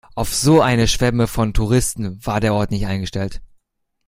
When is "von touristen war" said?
1.27-2.39